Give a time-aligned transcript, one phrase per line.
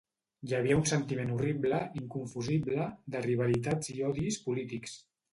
[0.43, 4.97] Hi havia un sentiment horrible, inconfusible, de rivalitats i odis polítics